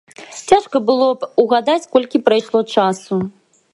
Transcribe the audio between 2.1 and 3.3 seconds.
прайшло часу.